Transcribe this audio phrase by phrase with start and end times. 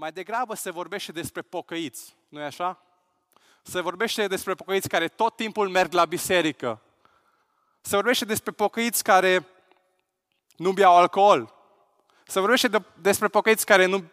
[0.00, 2.82] Mai degrabă se vorbește despre pocăiți, nu-i așa?
[3.62, 6.80] Se vorbește despre pocăiți care tot timpul merg la biserică.
[7.80, 9.46] Se vorbește despre pocăiți care
[10.56, 11.54] nu beau alcool.
[12.26, 14.04] Se vorbește de, despre pocăiți care nu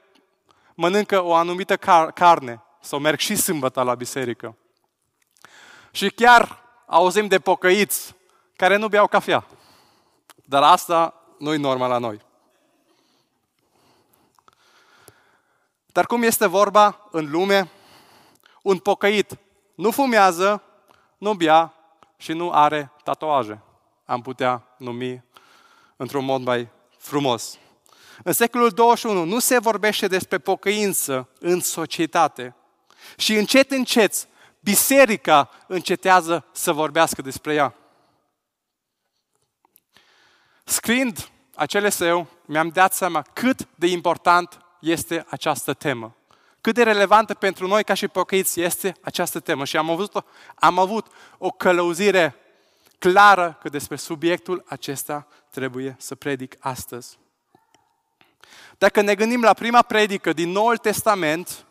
[0.75, 4.57] mănâncă o anumită car- carne sau merg și sâmbătă la biserică.
[5.91, 8.15] Și chiar auzim de pocăiți
[8.55, 9.47] care nu beau cafea.
[10.45, 12.25] Dar asta nu e normal la noi.
[15.97, 17.69] Dar cum este vorba în lume,
[18.61, 19.37] un pocăit
[19.75, 20.63] nu fumează,
[21.17, 21.73] nu bea
[22.17, 23.61] și nu are tatuaje.
[24.05, 25.23] Am putea numi
[25.95, 27.57] într-un mod mai frumos.
[28.23, 32.55] În secolul 21 nu se vorbește despre pocăință în societate.
[33.17, 34.27] Și încet, încet,
[34.59, 37.75] biserica încetează să vorbească despre ea.
[40.63, 46.15] Scriind acele său, mi-am dat seama cât de important este această temă.
[46.61, 49.65] Cât de relevantă pentru noi ca și pocăiți este această temă.
[49.65, 50.23] Și am avut,
[50.55, 52.35] am avut o călăuzire
[52.99, 57.17] clară că despre subiectul acesta trebuie să predic astăzi.
[58.77, 61.65] Dacă ne gândim la prima predică din Noul Testament,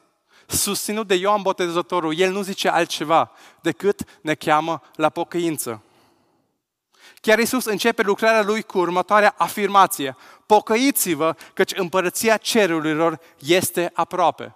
[0.47, 5.83] susținut de Ioan Botezătorul, el nu zice altceva decât ne cheamă la pocăință.
[7.27, 10.17] Chiar Iisus începe lucrarea lui cu următoarea afirmație.
[10.47, 14.55] Pocăiți-vă, căci împărăția cerurilor este aproape.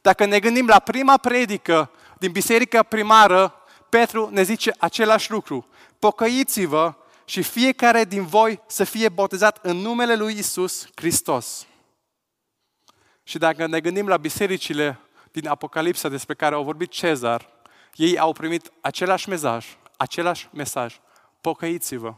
[0.00, 3.54] Dacă ne gândim la prima predică din biserica primară,
[3.88, 5.68] Petru ne zice același lucru.
[5.98, 11.66] Pocăiți-vă și fiecare din voi să fie botezat în numele lui Isus Hristos.
[13.22, 15.00] Și dacă ne gândim la bisericile
[15.32, 17.48] din Apocalipsa despre care au vorbit Cezar,
[17.94, 19.66] ei au primit același mesaj,
[20.00, 21.00] același mesaj.
[21.40, 22.14] Pocăiți-vă.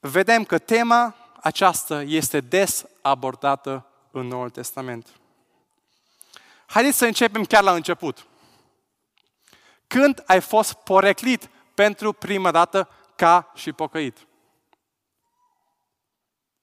[0.00, 5.08] Vedem că tema aceasta este des abordată în Noul Testament.
[6.66, 8.26] Haideți să începem chiar la început.
[9.86, 14.26] Când ai fost poreclit pentru prima dată ca și pocăit?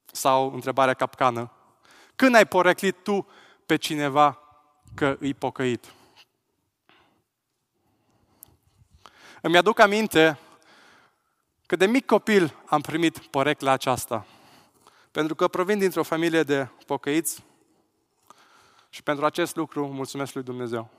[0.05, 1.51] Sau întrebarea capcană.
[2.15, 3.27] Când ai poreclit tu
[3.65, 4.39] pe cineva
[4.95, 5.91] că îi pocăit?
[9.47, 10.39] Îmi aduc aminte
[11.65, 14.25] că de mic copil am primit porecla aceasta.
[15.11, 17.43] Pentru că provin dintr-o familie de pocăiți
[18.89, 20.89] și pentru acest lucru mulțumesc lui Dumnezeu.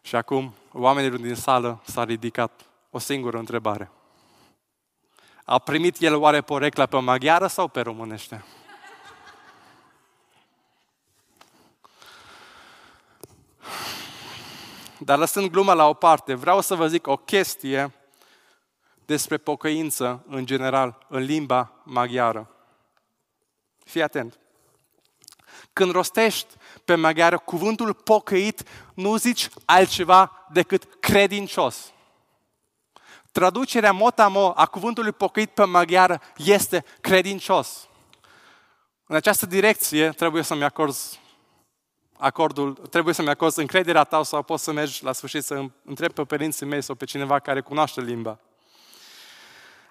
[0.00, 3.90] Și acum, oamenilor din sală s-a ridicat o singură întrebare.
[5.44, 8.44] A primit el oare porecla pe maghiară sau pe românește?
[14.98, 17.94] Dar lăsând gluma la o parte, vreau să vă zic o chestie
[19.04, 22.50] despre pocăință în general în limba maghiară.
[23.84, 24.38] Fii atent.
[25.72, 26.54] Când rostești
[26.84, 28.62] pe maghiară cuvântul pocăit,
[28.94, 31.92] nu zici altceva decât credincios.
[33.32, 37.88] Traducerea motamo a cuvântului pocăit pe maghiară este credincios.
[39.06, 41.20] În această direcție trebuie să-mi acorzi
[42.18, 46.24] acordul, trebuie să-mi acorzi încrederea ta sau poți să mergi la sfârșit să întreb pe
[46.24, 48.38] părinții mei sau pe cineva care cunoaște limba.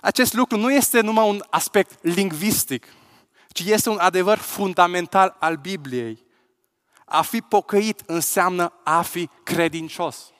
[0.02, 2.88] Acest lucru nu este numai un aspect lingvistic,
[3.48, 6.24] ci este un adevăr fundamental al Bibliei.
[7.06, 10.32] A fi pocăit înseamnă a fi credincios.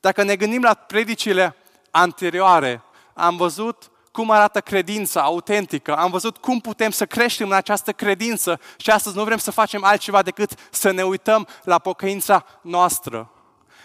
[0.00, 1.56] Dacă ne gândim la predicile
[1.90, 2.82] anterioare,
[3.14, 8.60] am văzut cum arată credința autentică, am văzut cum putem să creștem în această credință
[8.76, 13.30] și astăzi nu vrem să facem altceva decât să ne uităm la pocăința noastră.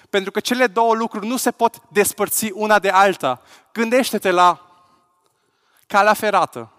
[0.10, 3.42] Pentru că cele două lucruri nu se pot despărți una de alta.
[3.74, 4.62] Gândește-te la
[5.88, 6.72] calea ferată.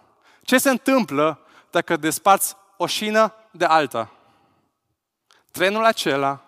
[0.43, 1.39] Ce se întâmplă
[1.71, 4.11] dacă desparți o șină de alta?
[5.51, 6.41] Trenul acela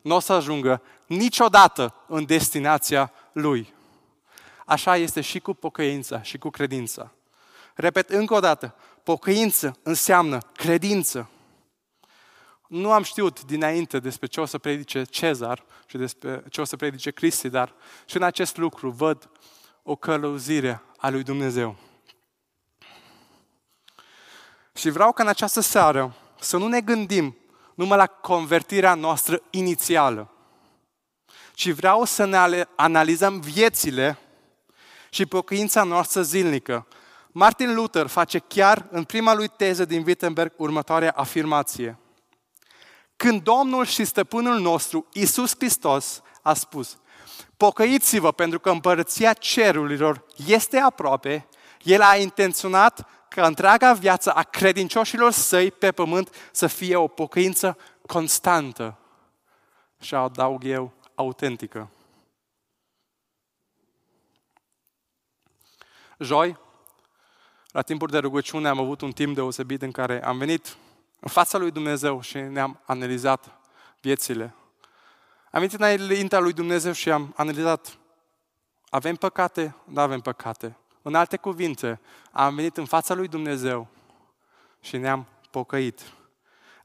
[0.00, 3.73] nu o să ajungă niciodată în destinația lui.
[4.64, 7.12] Așa este și cu pocăința și cu credința.
[7.74, 11.28] Repet încă o dată, pocăință înseamnă credință.
[12.68, 16.76] Nu am știut dinainte despre ce o să predice Cezar și despre ce o să
[16.76, 17.74] predice Cristi, dar
[18.04, 19.30] și în acest lucru văd
[19.82, 21.76] o călăuzire a lui Dumnezeu.
[24.74, 27.36] Și vreau ca în această seară să nu ne gândim
[27.74, 30.30] numai la convertirea noastră inițială,
[31.54, 34.18] ci vreau să ne analizăm viețile
[35.14, 36.86] și pocăința noastră zilnică.
[37.32, 41.98] Martin Luther face chiar în prima lui teză din Wittenberg următoarea afirmație.
[43.16, 46.98] Când Domnul și Stăpânul nostru, Isus Hristos, a spus,
[47.56, 51.46] Pocăiți-vă pentru că împărăția cerurilor este aproape.
[51.82, 57.76] El a intenționat ca întreaga viață a credincioșilor săi pe pământ să fie o pocăință
[58.06, 58.98] constantă.
[60.00, 61.88] Și adaug eu, autentică.
[66.18, 66.58] Joi,
[67.70, 70.76] la timpuri de rugăciune, am avut un timp deosebit în care am venit
[71.20, 73.60] în fața lui Dumnezeu și ne-am analizat
[74.00, 74.54] viețile.
[75.50, 77.98] Am venit înaintea lui Dumnezeu și am analizat
[78.94, 79.74] avem păcate?
[79.84, 80.76] Nu avem păcate.
[81.02, 82.00] În alte cuvinte,
[82.32, 83.88] am venit în fața lui Dumnezeu
[84.80, 86.00] și ne-am pocăit.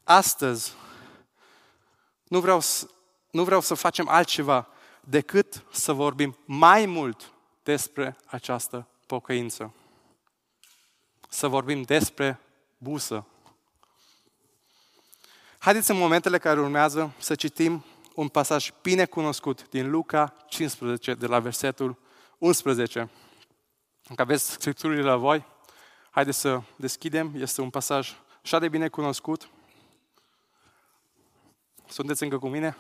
[0.04, 0.74] Astăzi,
[2.24, 2.88] nu vreau, să,
[3.32, 4.68] nu vreau să facem altceva
[5.02, 7.32] decât să vorbim mai mult
[7.64, 9.74] despre această pocăință.
[11.30, 12.40] Să vorbim despre
[12.78, 13.26] busă.
[15.58, 17.86] Haideți în momentele care urmează să citim
[18.16, 21.98] un pasaj bine cunoscut din Luca 15, de la versetul
[22.38, 23.10] 11.
[24.08, 25.46] Dacă aveți scripturile la voi,
[26.12, 27.34] haideți să deschidem.
[27.36, 28.12] Este un pasaj
[28.44, 29.50] așa de bine cunoscut.
[31.88, 32.78] Sunteți încă cu mine?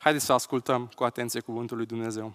[0.00, 2.32] Haideți să ascultăm cu atenție cuvântul lui Dumnezeu.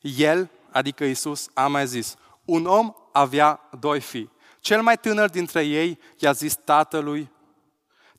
[0.00, 4.30] El, adică Isus, a mai zis, un om avea doi fii.
[4.60, 7.30] Cel mai tânăr dintre ei i-a zis tatălui,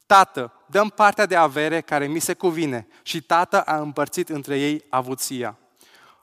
[0.06, 2.88] Tată, dăm partea de avere care mi se cuvine.
[3.01, 5.57] Și tată a împărțit între ei avuția.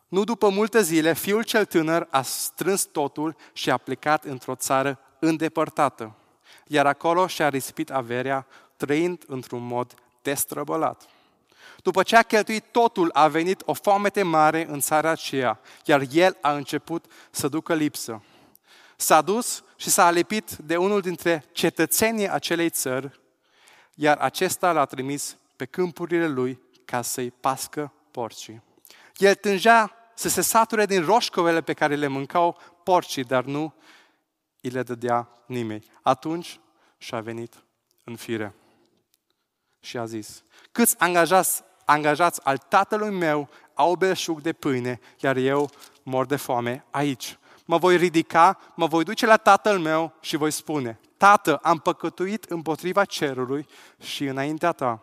[0.08, 4.98] Nu după multe zile, fiul cel tânăr a strâns totul și a plecat într-o țară
[5.18, 6.14] îndepărtată.
[6.66, 8.46] Iar acolo și-a risipit averea,
[8.76, 11.08] trăind într-un mod destrăbălat.
[11.82, 16.36] După ce a cheltuit totul, a venit o foamete mare în țara aceea, iar el
[16.40, 18.22] a început să ducă lipsă.
[18.96, 23.20] S-a dus și s-a alipit de unul dintre cetățenii acelei țări,
[23.94, 28.62] iar acesta l-a trimis pe câmpurile lui ca să-i pască porcii.
[29.16, 33.74] El tângea să se sature din roșcovele pe care le mâncau porcii, dar nu
[34.60, 35.92] îi le dădea nimeni.
[36.02, 36.60] Atunci
[36.98, 37.54] și-a venit
[38.04, 38.54] în fire
[39.80, 45.70] și a zis, câți angajați angajați al tatălui meu au belșug de pâine, iar eu
[46.02, 47.38] mor de foame aici.
[47.64, 52.44] Mă voi ridica, mă voi duce la tatăl meu și voi spune, Tată, am păcătuit
[52.44, 53.66] împotriva cerului
[54.00, 55.02] și înaintea ta.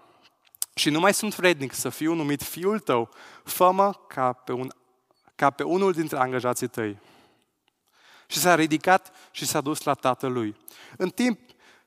[0.74, 3.10] Și nu mai sunt vrednic să fiu numit fiul tău,
[3.44, 4.72] fă ca pe, un,
[5.36, 7.00] ca pe unul dintre angajații tăi.
[8.28, 10.56] Și s-a ridicat și s-a dus la tatălui.
[10.98, 11.40] În timp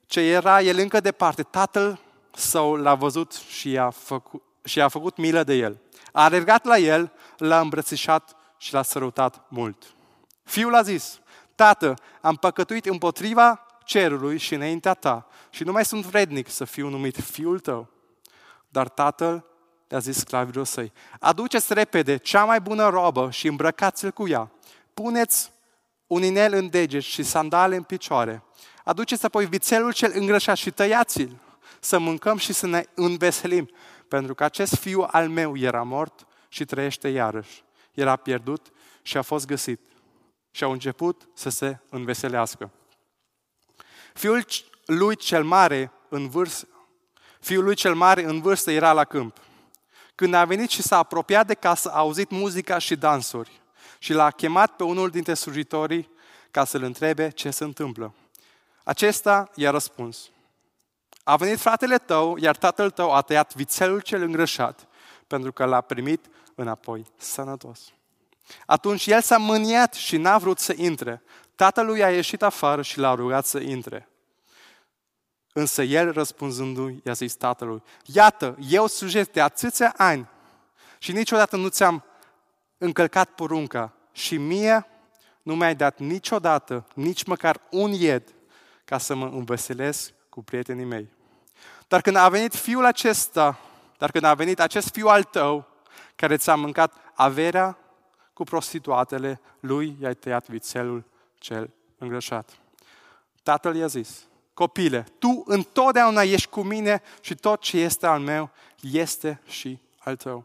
[0.06, 2.00] ce era el încă departe, tatăl
[2.34, 5.80] său l-a văzut și a făcut, și a făcut milă de el.
[6.12, 9.94] A alergat la el, l-a îmbrățișat și l-a sărutat mult.
[10.44, 11.20] Fiul a zis,
[11.54, 16.88] Tată, am păcătuit împotriva cerului și înaintea ta și nu mai sunt vrednic să fiu
[16.88, 17.88] numit fiul tău.
[18.68, 19.44] Dar tatăl
[19.88, 24.50] le-a zis sclavilor săi, aduceți repede cea mai bună robă și îmbrăcați-l cu ea.
[24.94, 25.52] Puneți
[26.06, 28.42] un inel în deget și sandale în picioare.
[28.84, 31.38] Aduceți apoi vițelul cel îngrășat și tăiați-l,
[31.80, 33.70] să mâncăm și să ne înveselim,
[34.08, 37.64] pentru că acest fiu al meu era mort și trăiește iarăși.
[37.92, 38.66] Era pierdut
[39.02, 39.80] și a fost găsit.
[40.50, 42.70] Și au început să se înveselească.
[44.14, 44.44] Fiul
[44.86, 46.68] lui cel mare în vârstă,
[47.40, 49.36] fiul lui cel mare în vârstă era la câmp.
[50.14, 53.60] Când a venit și s-a apropiat de casă, a auzit muzica și dansuri
[53.98, 56.10] și l-a chemat pe unul dintre slujitorii
[56.50, 58.14] ca să-l întrebe ce se întâmplă.
[58.84, 60.30] Acesta i-a răspuns,
[61.28, 64.86] a venit fratele tău, iar tatăl tău a tăiat vițelul cel îngrășat,
[65.26, 67.80] pentru că l-a primit înapoi sănătos.
[68.66, 71.22] Atunci el s-a mâniat și n-a vrut să intre.
[71.54, 74.08] Tatălui a ieșit afară și l-a rugat să intre.
[75.52, 80.28] Însă el, răspunzându-i, i-a zis tatălui, Iată, eu slujesc de atâția ani
[80.98, 82.04] și niciodată nu ți-am
[82.78, 84.86] încălcat porunca și mie
[85.42, 88.22] nu mi-ai dat niciodată, nici măcar un ied
[88.84, 91.16] ca să mă înveselesc cu prietenii mei.
[91.88, 93.58] Dar când a venit fiul acesta,
[93.98, 95.66] dar când a venit acest fiu al tău,
[96.16, 97.78] care ți-a mâncat averea
[98.32, 101.04] cu prostituatele, lui i-ai tăiat vițelul
[101.38, 102.58] cel îngrășat.
[103.42, 108.50] Tatăl i-a zis, copile, tu întotdeauna ești cu mine și tot ce este al meu
[108.80, 110.44] este și al tău.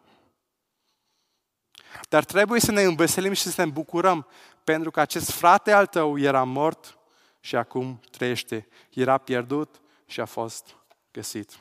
[2.09, 4.27] Dar trebuie să ne înveselim și să ne bucurăm,
[4.63, 6.97] pentru că acest frate al tău era mort
[7.39, 8.67] și acum trăiește.
[8.89, 10.75] Era pierdut și a fost
[11.13, 11.57] găsit.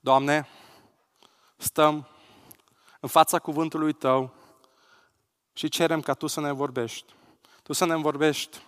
[0.00, 0.48] Doamne,
[1.56, 2.08] stăm
[3.00, 4.34] în fața cuvântului Tău
[5.52, 7.14] și cerem ca Tu să ne vorbești.
[7.62, 8.62] Tu să ne vorbești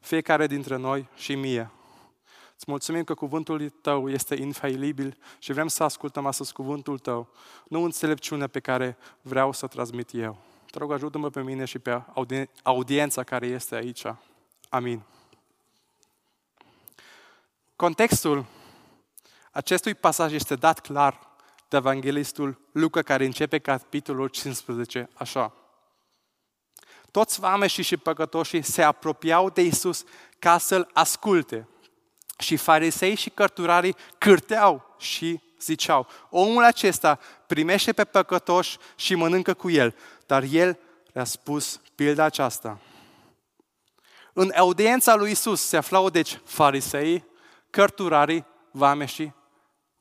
[0.00, 1.70] fiecare dintre noi și mie.
[2.54, 7.28] Îți mulțumim că cuvântul Tău este infailibil și vrem să ascultăm astăzi cuvântul Tău,
[7.68, 10.36] nu înțelepciunea pe care vreau să transmit eu.
[10.70, 12.02] Te rog, ajută-mă pe mine și pe
[12.62, 14.04] audiența care este aici.
[14.68, 15.02] Amin.
[17.80, 18.44] Contextul
[19.50, 21.20] acestui pasaj este dat clar
[21.68, 25.52] de evanghelistul Luca, care începe capitolul 15 așa.
[27.10, 30.04] Toți vameșii și păcătoșii se apropiau de Isus
[30.38, 31.68] ca să-L asculte.
[32.38, 39.70] Și farisei și cărturarii cârteau și ziceau, omul acesta primește pe păcătoși și mănâncă cu
[39.70, 39.94] el.
[40.26, 40.78] Dar el
[41.12, 42.78] le-a spus pilda aceasta.
[44.32, 47.28] În audiența lui Isus se aflau deci farisei,
[47.70, 49.34] cărturarii, vameșii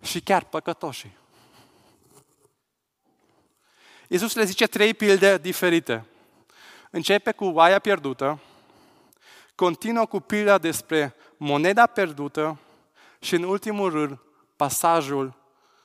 [0.02, 1.18] și chiar păcătoșii.
[4.08, 6.06] Isus le zice trei pilde diferite.
[6.92, 8.40] Începe cu oaia pierdută,
[9.56, 12.60] continuă cu pilda despre moneda pierdută
[13.20, 14.20] și în ultimul rând
[14.56, 15.36] pasajul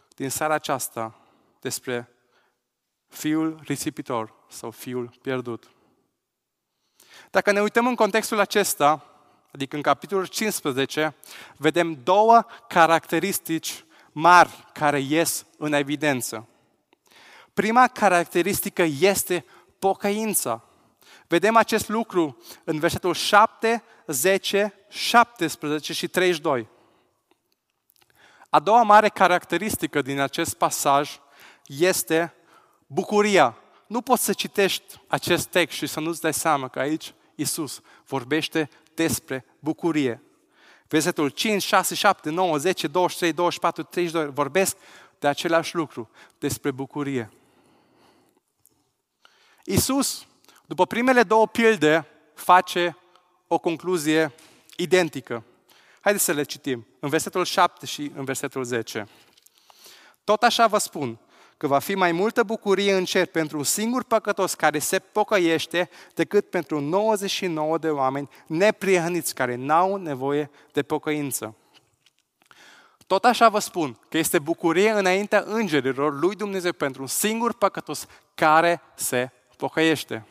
[0.09, 1.19] din seara aceasta
[1.61, 2.09] despre
[3.09, 5.71] fiul risipitor sau fiul pierdut.
[7.31, 9.13] Dacă ne uităm în contextul acesta,
[9.55, 11.15] adică în capitolul 15,
[11.57, 16.49] vedem două caracteristici mari care ies în evidență.
[17.53, 19.45] Prima caracteristică este
[19.79, 20.65] pocăința.
[21.27, 26.69] Vedem acest lucru în versetul 7, 10, 17 și 32.
[28.51, 31.21] A doua mare caracteristică din acest pasaj
[31.67, 32.35] este
[32.87, 33.59] bucuria.
[33.87, 38.69] Nu poți să citești acest text și să nu-ți dai seama că aici Isus vorbește
[38.95, 40.23] despre bucurie.
[40.89, 44.77] Versetul 5, 6, 7, 9, 10, 23, 24, 32 vorbesc
[45.19, 47.33] de același lucru, despre bucurie.
[49.65, 50.27] Isus,
[50.67, 52.97] după primele două pilde, face
[53.47, 54.35] o concluzie
[54.77, 55.45] identică.
[56.01, 59.09] Haideți să le citim, în versetul 7 și în versetul 10.
[60.25, 61.19] Tot așa vă spun,
[61.57, 65.91] că va fi mai multă bucurie în cer pentru un singur păcătos care se pocăiește
[66.15, 71.57] decât pentru 99 de oameni nepriehăniți care n-au nevoie de pocăință.
[73.07, 78.07] Tot așa vă spun că este bucurie înaintea îngerilor lui Dumnezeu pentru un singur păcătos
[78.35, 80.27] care se pocăiește.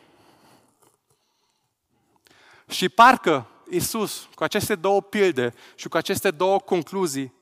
[2.68, 7.32] Și parcă Isus, cu aceste două pilde și cu aceste două concluzii,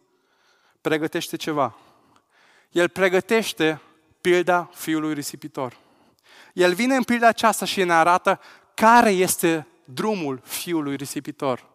[0.80, 1.76] pregătește ceva.
[2.72, 3.80] El pregătește
[4.20, 5.76] pilda fiului risipitor.
[6.52, 8.40] El vine în pilda aceasta și ne arată
[8.74, 11.70] care este drumul fiului risipitor.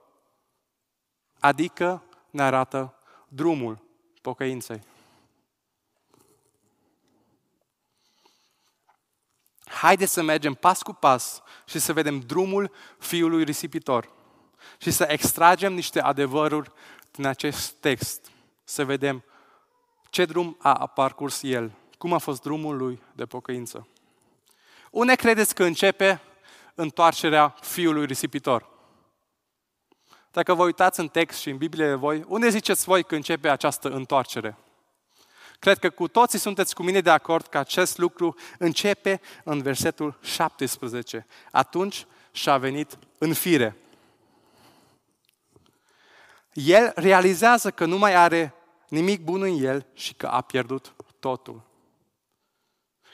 [1.40, 2.94] Adică ne arată
[3.28, 3.84] drumul
[4.22, 4.82] pocăinței.
[9.66, 14.10] Haideți să mergem pas cu pas și să vedem drumul fiului risipitor
[14.78, 16.72] și să extragem niște adevăruri
[17.12, 18.32] din acest text.
[18.64, 19.24] Să vedem
[20.10, 23.88] ce drum a parcurs el, cum a fost drumul lui de pocăință.
[24.92, 26.22] Unde credeți că începe
[26.76, 28.70] întoarcerea fiului risipitor?
[30.32, 33.90] Dacă vă uitați în text și în Biblie voi, unde ziceți voi că începe această
[33.90, 34.58] întoarcere?
[35.60, 40.18] Cred că cu toții sunteți cu mine de acord că acest lucru începe în versetul
[40.22, 41.28] 17.
[41.52, 43.78] Atunci și-a venit în fire.
[46.54, 48.54] El realizează că nu mai are
[48.88, 51.66] nimic bun în el și că a pierdut totul.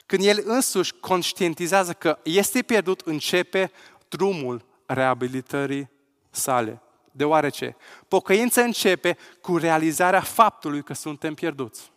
[0.06, 3.72] Când el însuși conștientizează că este pierdut, începe
[4.08, 5.90] drumul reabilitării
[6.30, 6.82] sale.
[7.12, 7.76] Deoarece
[8.08, 11.92] pocăința începe cu realizarea faptului că suntem pierduți.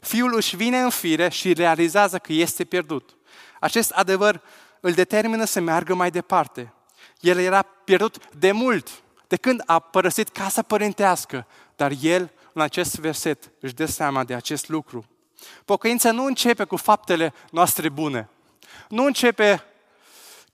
[0.00, 3.16] Fiul își vine în fire și realizează că este pierdut.
[3.60, 4.42] Acest adevăr
[4.80, 6.72] îl determină să meargă mai departe.
[7.20, 11.46] El era pierdut de mult, de când a părăsit casa părintească,
[11.76, 15.04] dar el, în acest verset, își dă seama de acest lucru.
[15.64, 18.28] Pocăința nu începe cu faptele noastre bune.
[18.88, 19.64] Nu începe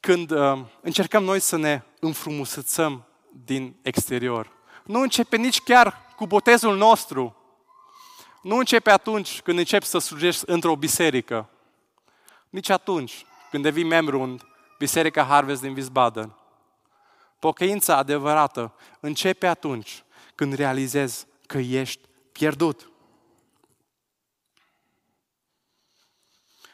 [0.01, 3.05] când uh, încercăm noi să ne înfrumusețăm
[3.45, 4.53] din exterior.
[4.85, 7.37] Nu începe nici chiar cu botezul nostru.
[8.43, 11.49] Nu începe atunci când începi să slujești într-o biserică.
[12.51, 14.39] Nici atunci când devii membru în
[14.79, 16.35] Biserica Harvest din Wiesbaden.
[17.39, 22.91] Pocăința adevărată începe atunci când realizezi că ești pierdut.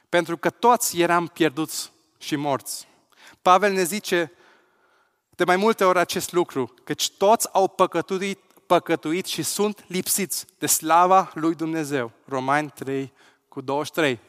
[0.09, 2.89] Pentru că toți eram pierduți și morți.
[3.43, 4.33] Pavel ne zice
[5.31, 10.67] de mai multe ori acest lucru, căci toți au păcătuit, păcătuit și sunt lipsiți de
[10.67, 12.13] slava lui Dumnezeu.
[12.25, 13.13] Romani 3
[13.49, 14.21] cu 23.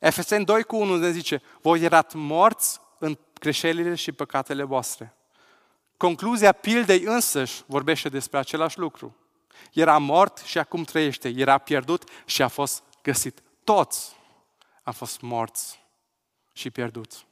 [0.00, 2.87] Efeseni 2 cu 1 ne zice, voi erați morți în
[3.38, 5.18] greșelile și păcatele voastre,
[5.98, 9.16] Concluzia pildei însăși vorbește despre același lucru.
[9.72, 11.28] Era mort și acum trăiește.
[11.28, 13.42] Era pierdut și a fost găsit.
[13.64, 14.16] Toți
[14.82, 15.84] am fost morți
[16.52, 17.26] și pierduți.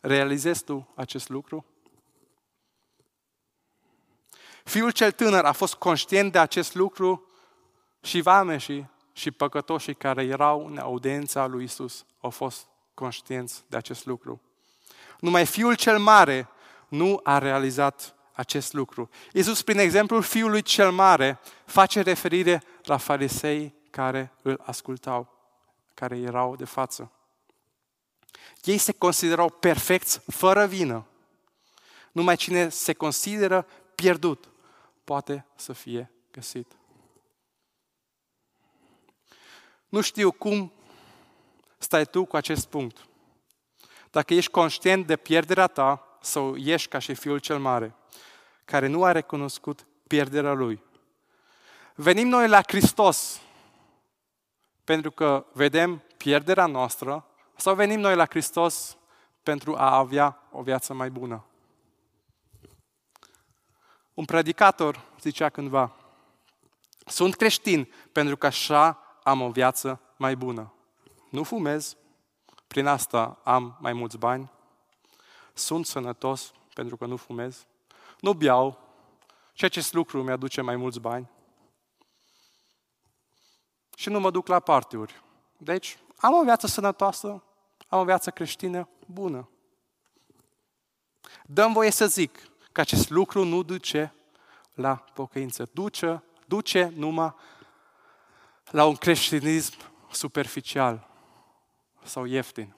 [0.00, 1.64] Realizezi tu acest lucru?
[4.64, 7.30] Fiul cel tânăr a fost conștient de acest lucru
[8.02, 14.06] și vameșii și păcătoșii care erau în audiența lui Isus au fost conștienți de acest
[14.06, 14.40] lucru.
[15.20, 16.48] Numai Fiul cel mare
[16.88, 19.08] nu a realizat acest lucru.
[19.32, 25.28] Iisus, prin exemplul Fiului cel mare, face referire la farisei care îl ascultau,
[25.94, 27.12] care erau de față.
[28.64, 31.06] Ei se considerau perfecți, fără vină.
[32.12, 34.48] Numai cine se consideră pierdut
[35.04, 36.75] poate să fie găsit.
[39.96, 40.72] Nu știu cum
[41.78, 43.06] stai tu cu acest punct.
[44.10, 47.94] Dacă ești conștient de pierderea ta sau ești ca și fiul cel mare,
[48.64, 50.82] care nu a recunoscut pierderea lui.
[51.94, 53.40] Venim noi la Hristos
[54.84, 58.96] pentru că vedem pierderea noastră sau venim noi la Hristos
[59.42, 61.44] pentru a avea o viață mai bună?
[64.14, 65.96] Un predicator zicea cândva,
[67.06, 70.72] sunt creștin pentru că așa am o viață mai bună.
[71.30, 71.96] Nu fumez,
[72.66, 74.50] prin asta am mai mulți bani.
[75.54, 77.66] Sunt sănătos pentru că nu fumez.
[78.20, 78.78] Nu beau
[79.52, 81.30] și acest lucru mi-aduce mai mulți bani.
[83.96, 85.22] Și nu mă duc la partiuri.
[85.56, 87.42] Deci, am o viață sănătoasă,
[87.88, 89.48] am o viață creștină bună.
[91.46, 92.38] Dăm voie să zic
[92.72, 94.14] că acest lucru nu duce
[94.74, 95.68] la pocăință.
[95.72, 97.34] Duce, duce numai
[98.70, 99.74] la un creștinism
[100.10, 101.08] superficial
[102.04, 102.74] sau ieftin.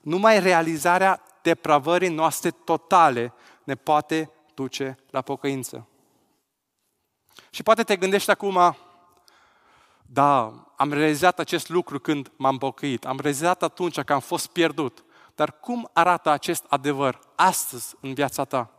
[0.00, 3.32] Numai realizarea depravării noastre totale
[3.64, 5.88] ne poate duce la pocăință.
[7.50, 8.76] Și poate te gândești acum,
[10.02, 15.04] da, am realizat acest lucru când m-am pocăit, am realizat atunci că am fost pierdut.
[15.34, 18.70] Dar cum arată acest adevăr astăzi în viața ta?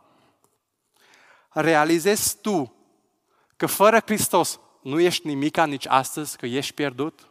[1.50, 2.74] Realizezi tu
[3.56, 7.26] că fără Hristos nu ești nimica nici astăzi, că ești pierdut?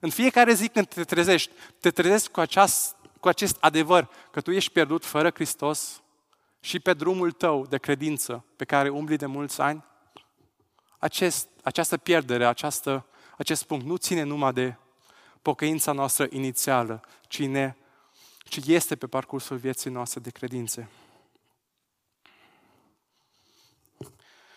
[0.00, 4.50] În fiecare zi când te trezești, te trezești cu, aceast, cu acest adevăr că tu
[4.50, 6.02] ești pierdut fără Hristos
[6.60, 9.84] și pe drumul tău de credință pe care umbli de mulți ani?
[10.98, 13.06] Acest, această pierdere, această,
[13.38, 14.76] acest punct nu ține numai de
[15.42, 17.74] pocăința noastră inițială, ci, ne,
[18.44, 20.88] ci este pe parcursul vieții noastre de credințe.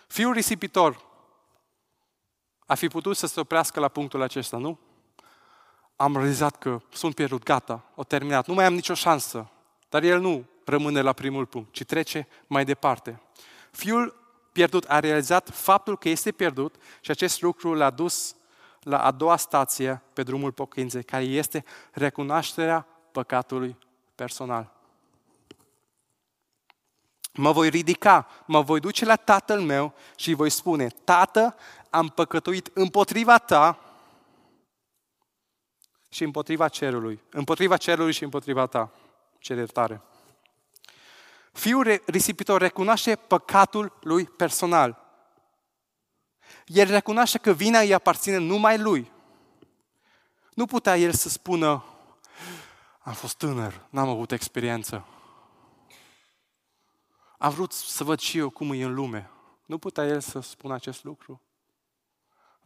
[0.08, 1.07] Fiul risipitor
[2.68, 4.78] a fi putut să se oprească la punctul acesta, nu?
[5.96, 9.50] Am realizat că sunt pierdut, gata, o terminat, nu mai am nicio șansă.
[9.90, 13.22] Dar el nu rămâne la primul punct, ci trece mai departe.
[13.72, 14.16] Fiul
[14.52, 18.36] pierdut a realizat faptul că este pierdut și acest lucru l-a dus
[18.82, 23.78] la a doua stație pe drumul pocăinței, care este recunoașterea păcatului
[24.16, 24.76] personal.
[27.34, 31.56] Mă voi ridica, mă voi duce la tatăl meu și voi spune, Tată,
[31.90, 33.80] am păcătuit împotriva ta
[36.10, 37.24] și împotriva cerului.
[37.30, 38.92] Împotriva cerului și împotriva ta.
[39.40, 40.02] Ce tare.
[41.52, 45.06] Fiul risipitor recunoaște păcatul lui personal.
[46.66, 49.12] El recunoaște că vina îi aparține numai lui.
[50.54, 51.84] Nu putea el să spună,
[53.00, 55.06] am fost tânăr, n-am avut experiență.
[57.38, 59.30] Am vrut să văd și eu cum e în lume.
[59.66, 61.42] Nu putea el să spună acest lucru.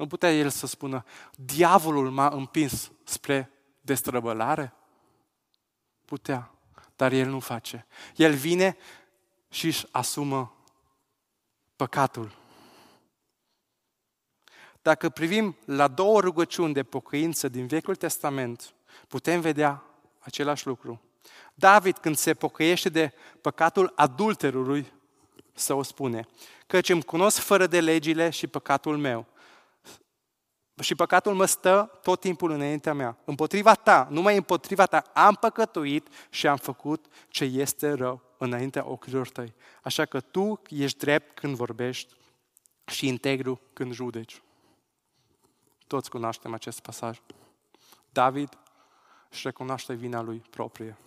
[0.01, 4.73] Nu putea el să spună, diavolul m-a împins spre destrăbălare?
[6.05, 6.51] Putea,
[6.95, 7.85] dar el nu face.
[8.15, 8.77] El vine
[9.49, 10.55] și își asumă
[11.75, 12.37] păcatul.
[14.81, 18.73] Dacă privim la două rugăciuni de pocăință din Vechiul Testament,
[19.07, 19.83] putem vedea
[20.19, 21.01] același lucru.
[21.53, 24.91] David, când se pocăiește de păcatul adulterului,
[25.53, 26.27] să o spune,
[26.67, 29.29] căci îmi cunosc fără de legile și păcatul meu.
[30.79, 33.17] Și păcatul mă stă tot timpul înaintea mea.
[33.25, 39.29] Împotriva ta, numai împotriva ta, am păcătuit și am făcut ce este rău înaintea ochilor
[39.29, 39.53] tăi.
[39.83, 42.13] Așa că tu ești drept când vorbești
[42.85, 44.41] și integru când judeci.
[45.87, 47.21] Toți cunoaștem acest pasaj.
[48.09, 48.57] David
[49.29, 50.97] își recunoaște vina lui proprie.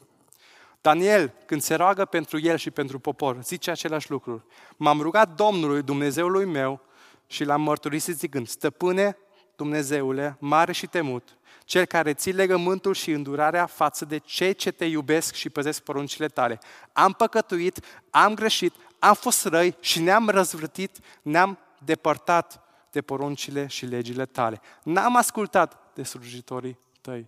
[0.80, 4.46] Daniel, când se roagă pentru el și pentru popor, zice același lucru.
[4.76, 6.80] M-am rugat Domnului, Dumnezeului meu,
[7.26, 9.16] și l-am mărturisit zicând, stăpâne,
[9.56, 14.84] Dumnezeule, mare și temut, cel care ții legământul și îndurarea față de cei ce te
[14.84, 16.60] iubesc și păzesc poruncile tale.
[16.92, 23.86] Am păcătuit, am greșit, am fost răi și ne-am răzvrătit, ne-am depărtat de poruncile și
[23.86, 24.60] legile tale.
[24.82, 27.26] N-am ascultat de slujitorii tăi.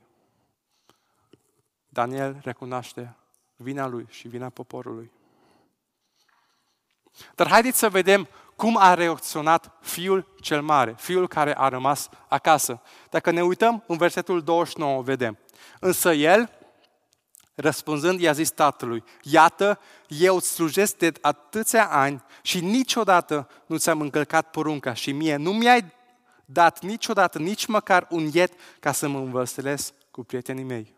[1.89, 3.17] Daniel recunoaște
[3.57, 5.11] vina lui și vina poporului.
[7.35, 12.81] Dar haideți să vedem cum a reacționat fiul cel mare, fiul care a rămas acasă.
[13.11, 15.39] Dacă ne uităm în versetul 29, vedem.
[15.81, 16.51] Însă el,
[17.55, 24.01] răspunzând, i-a zis tatălui, iată, eu îți slujesc de atâția ani și niciodată nu ți-am
[24.01, 25.93] încălcat porunca și mie nu mi-ai
[26.45, 30.95] dat niciodată, nici măcar un iet ca să mă învățelesc cu prietenii mei.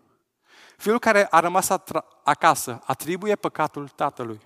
[0.77, 1.68] Fiul care a rămas
[2.23, 4.40] acasă atribuie păcatul tatălui.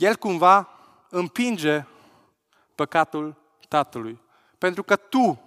[0.00, 0.68] El cumva
[1.08, 1.84] împinge
[2.74, 3.36] păcatul
[3.68, 4.20] tatălui.
[4.58, 5.40] Pentru că tu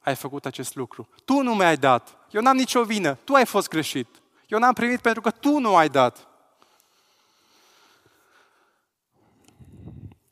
[0.00, 1.08] ai făcut acest lucru.
[1.24, 2.16] Tu nu mi-ai dat.
[2.30, 3.14] Eu n-am nicio vină.
[3.14, 4.08] Tu ai fost greșit.
[4.46, 6.28] Eu n-am primit pentru că tu nu ai dat.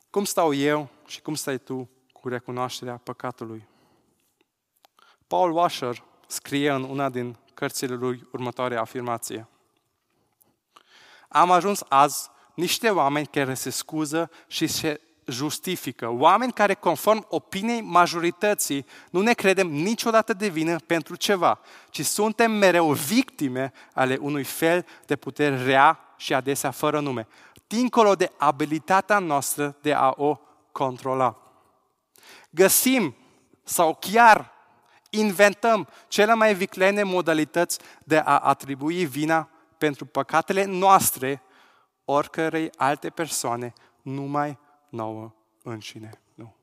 [0.09, 3.67] Cum stau eu și cum stai tu cu recunoașterea păcatului?
[5.27, 9.47] Paul Washer scrie în una din cărțile lui următoarea afirmație.
[11.27, 16.09] Am ajuns azi niște oameni care se scuză și se justifică.
[16.09, 22.51] Oameni care, conform opiniei majorității, nu ne credem niciodată de vină pentru ceva, ci suntem
[22.51, 27.27] mereu victime ale unui fel de putere rea și adesea fără nume,
[27.67, 30.39] dincolo de abilitatea noastră de a o
[30.71, 31.37] controla.
[32.49, 33.15] Găsim
[33.63, 34.51] sau chiar
[35.09, 41.41] inventăm cele mai viclene modalități de a atribui vina pentru păcatele noastre
[42.11, 44.57] oricărei alte persoane, numai
[44.89, 46.21] nouă înșine.
[46.33, 46.55] Nu.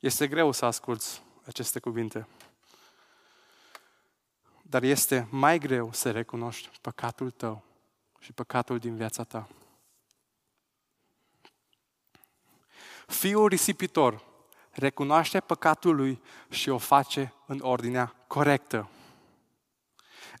[0.00, 2.26] Este greu să asculți aceste cuvinte.
[4.62, 7.62] Dar este mai greu să recunoști păcatul tău
[8.18, 9.48] și păcatul din viața ta.
[13.06, 14.24] Fiul risipitor
[14.70, 18.88] recunoaște păcatul lui și o face în ordinea corectă.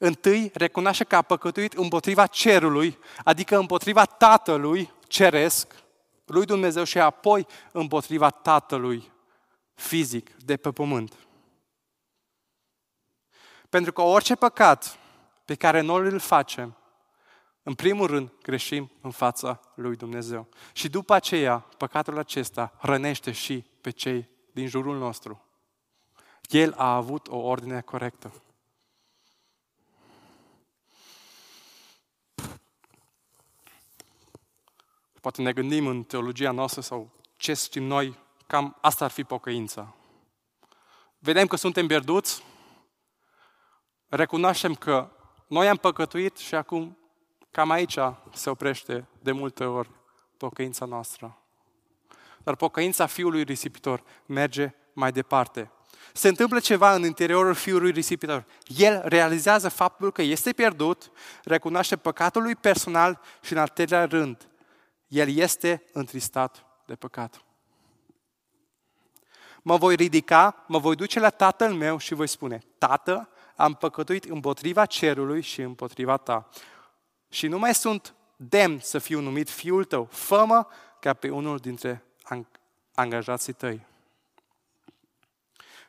[0.02, 5.74] Întâi recunoaște că a păcătuit împotriva cerului, adică împotriva Tatălui ceresc,
[6.24, 9.12] lui Dumnezeu și apoi împotriva Tatălui
[9.74, 11.14] fizic de pe pământ.
[13.68, 14.98] Pentru că orice păcat
[15.44, 16.76] pe care noi îl facem,
[17.62, 20.48] în primul rând greșim în fața lui Dumnezeu.
[20.72, 25.44] Și după aceea, păcatul acesta rănește și pe cei din jurul nostru.
[26.48, 28.42] El a avut o ordine corectă.
[35.20, 39.94] Poate ne gândim în teologia noastră sau ce știm noi, cam asta ar fi pocăința.
[41.18, 42.42] Vedem că suntem pierduți,
[44.08, 45.10] recunoaștem că
[45.46, 46.98] noi am păcătuit și acum
[47.50, 47.98] cam aici
[48.32, 49.90] se oprește de multe ori
[50.36, 51.38] pocăința noastră.
[52.42, 55.70] Dar pocăința fiului risipitor merge mai departe.
[56.12, 58.44] Se întâmplă ceva în interiorul fiului risipitor.
[58.66, 61.10] El realizează faptul că este pierdut,
[61.44, 64.49] recunoaște păcatul lui personal și în al treilea rând
[65.10, 67.44] el este întristat de păcat.
[69.62, 74.24] Mă voi ridica, mă voi duce la tatăl meu și voi spune, Tată, am păcătuit
[74.24, 76.48] împotriva cerului și împotriva ta.
[77.28, 80.04] Și nu mai sunt demn să fiu numit fiul tău.
[80.04, 80.66] Fă-mă
[81.00, 82.04] ca pe unul dintre
[82.94, 83.86] angajații tăi.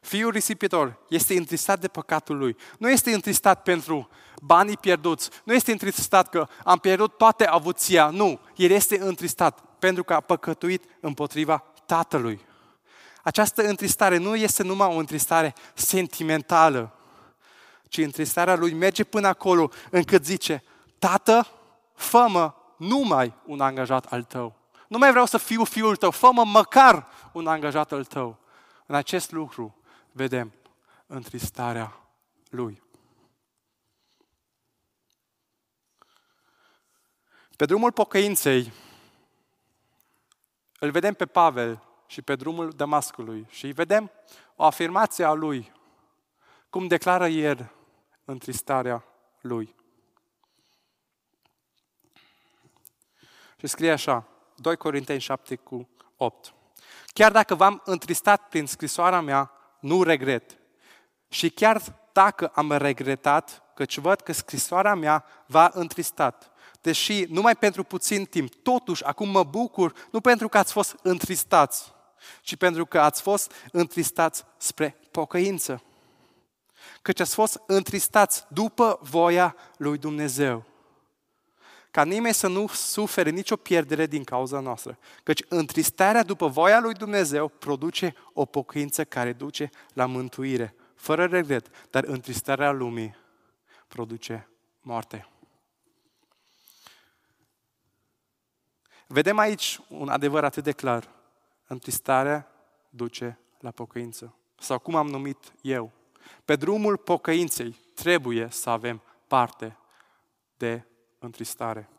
[0.01, 2.57] Fiul risipitor este întristat de păcatul lui.
[2.77, 4.09] Nu este întristat pentru
[4.43, 5.29] banii pierduți.
[5.43, 8.09] Nu este întristat că am pierdut toate avuția.
[8.09, 8.39] Nu.
[8.55, 12.45] El este întristat pentru că a păcătuit împotriva tatălui.
[13.23, 16.91] Această întristare nu este numai o întristare sentimentală,
[17.89, 20.63] ci întristarea lui merge până acolo încât zice,
[20.99, 21.47] Tată,
[21.93, 24.55] fă numai un angajat al tău.
[24.87, 28.37] Nu mai vreau să fiu fiul tău, fă măcar un angajat al tău.
[28.85, 29.75] În acest lucru
[30.11, 30.53] vedem
[31.07, 31.93] întristarea
[32.49, 32.81] lui.
[37.61, 38.73] Pe drumul pocăinței,
[40.79, 44.11] îl vedem pe Pavel și pe drumul Damascului și îi vedem
[44.55, 45.71] o afirmație a lui,
[46.69, 47.71] cum declară el
[48.25, 49.03] întristarea
[49.41, 49.75] lui.
[53.57, 56.53] Și scrie așa, 2 Corinteni 7 cu 8.
[57.13, 60.57] Chiar dacă v-am întristat prin scrisoarea mea, nu regret.
[61.27, 66.50] Și chiar dacă am regretat, căci văd că scrisoarea mea v-a întristat,
[66.81, 71.93] deși numai pentru puțin timp, totuși acum mă bucur, nu pentru că ați fost întristați,
[72.41, 75.83] ci pentru că ați fost întristați spre pocăință.
[77.01, 80.65] Căci ați fost întristați după voia lui Dumnezeu.
[81.91, 84.97] Ca nimeni să nu sufere nicio pierdere din cauza noastră.
[85.23, 91.67] Căci întristarea după voia lui Dumnezeu produce o pocăință care duce la mântuire, fără regret,
[91.89, 93.15] dar întristarea lumii
[93.87, 94.49] produce
[94.81, 95.25] moarte.
[99.11, 101.09] Vedem aici un adevăr atât de clar.
[101.67, 102.47] Întristarea
[102.89, 104.35] duce la pocăință.
[104.59, 105.91] Sau cum am numit eu.
[106.45, 109.77] Pe drumul pocăinței trebuie să avem parte
[110.57, 110.83] de
[111.19, 111.89] întristare.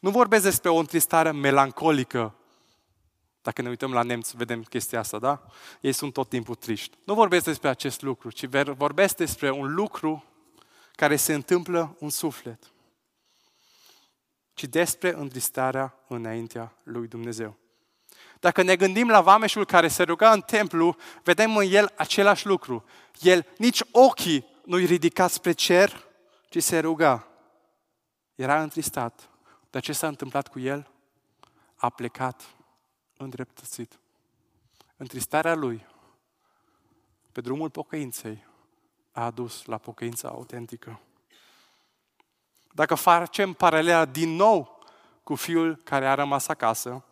[0.00, 2.34] Nu vorbesc despre o întristare melancolică.
[3.42, 5.46] Dacă ne uităm la nemți, vedem chestia asta, da?
[5.80, 6.96] Ei sunt tot timpul triști.
[7.04, 10.24] Nu vorbesc despre acest lucru, ci vorbesc despre un lucru
[10.92, 12.72] care se întâmplă în suflet
[14.58, 17.56] ci despre întristarea înaintea lui Dumnezeu.
[18.40, 22.84] Dacă ne gândim la vameșul care se ruga în templu, vedem în el același lucru.
[23.20, 26.04] El nici ochii nu-i ridica spre cer,
[26.48, 27.28] ci se ruga.
[28.34, 29.30] Era întristat.
[29.70, 30.90] Dar ce s-a întâmplat cu el?
[31.74, 32.42] A plecat
[33.16, 33.98] îndreptățit.
[34.96, 35.86] Întristarea lui,
[37.32, 38.46] pe drumul pocăinței,
[39.12, 41.00] a adus la pocăința autentică.
[42.78, 44.84] Dacă facem paralela din nou
[45.22, 47.04] cu fiul care a rămas acasă,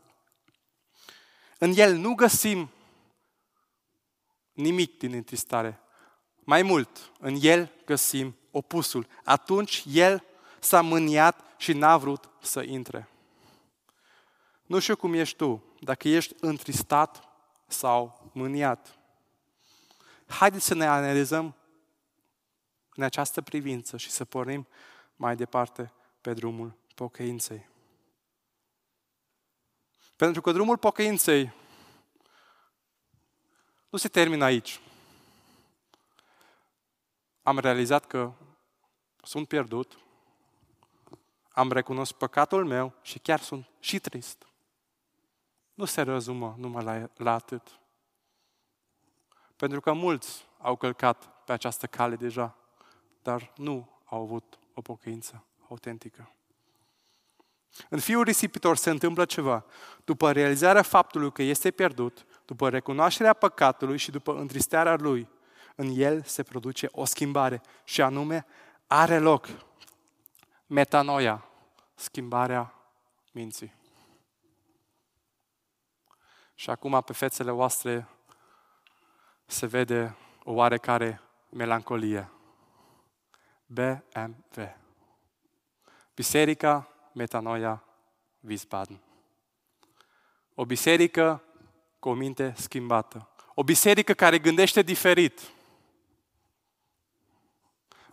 [1.59, 2.71] în el nu găsim
[4.53, 5.81] nimic din întristare.
[6.45, 9.07] Mai mult, în el găsim opusul.
[9.25, 10.25] Atunci el
[10.61, 13.09] s-a mâniat și n-a vrut să intre.
[14.67, 17.29] Nu știu cum ești tu, dacă ești întristat
[17.67, 18.99] sau mâniat.
[20.27, 21.55] Haideți să ne analizăm
[22.95, 24.67] în această privință și să pornim
[25.17, 27.69] mai departe pe drumul pocăinței.
[30.17, 31.53] Pentru că drumul pocăinței
[33.89, 34.81] nu se termină aici.
[37.43, 38.33] Am realizat că
[39.23, 39.99] sunt pierdut,
[41.51, 44.47] am recunoscut păcatul meu și chiar sunt și trist.
[45.75, 47.81] Nu se rezumă numai la, la atât.
[49.57, 52.57] Pentru că mulți au călcat pe această cale deja,
[53.23, 56.31] dar nu au avut o pocăință autentică.
[57.89, 59.65] În fiul risipitor se întâmplă ceva.
[60.05, 65.29] După realizarea faptului că este pierdut, după recunoașterea păcatului și după întristarea lui,
[65.75, 68.47] în el se produce o schimbare și anume
[68.87, 69.49] are loc
[70.67, 71.49] metanoia,
[71.95, 72.75] schimbarea
[73.33, 73.75] minții.
[76.55, 78.09] Și acum pe fețele voastre
[79.47, 82.31] se vede o oarecare melancolie.
[83.67, 84.77] BMW.
[86.15, 87.85] Biserica Metanoia
[88.41, 89.01] Wiesbaden.
[90.55, 91.43] O biserică
[91.99, 93.29] cu o minte schimbată.
[93.55, 95.41] O biserică care gândește diferit.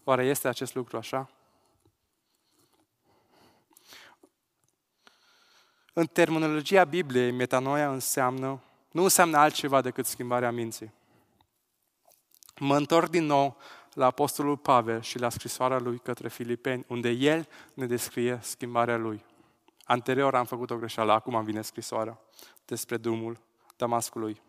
[0.03, 1.29] Oare este acest lucru așa?
[5.93, 8.61] În terminologia Bibliei, metanoia înseamnă,
[8.91, 10.93] nu înseamnă altceva decât schimbarea minții.
[12.59, 13.57] Mă întorc din nou
[13.93, 19.25] la Apostolul Pavel și la scrisoarea lui către Filipeni, unde el ne descrie schimbarea lui.
[19.83, 22.19] Anterior am făcut o greșeală, acum am vine scrisoarea
[22.65, 23.37] despre drumul
[23.75, 24.41] Damascului.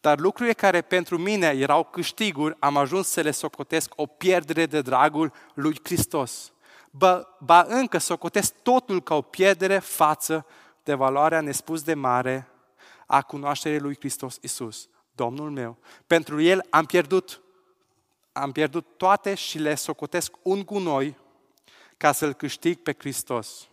[0.00, 4.80] Dar lucrurile care pentru mine erau câștiguri, am ajuns să le socotesc o pierdere de
[4.80, 6.52] dragul lui Hristos.
[6.90, 10.46] Ba, ba încă socotesc totul ca o pierdere față
[10.82, 12.48] de valoarea nespus de mare
[13.06, 15.78] a cunoașterii lui Hristos Isus, Domnul meu.
[16.06, 17.40] Pentru El am pierdut
[18.36, 21.16] am pierdut toate și le socotesc un gunoi
[21.96, 23.68] ca să-L câștig pe Hristos.